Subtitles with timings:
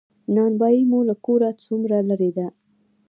[0.35, 2.47] نان بایی مو له کوره څومره لری ده؟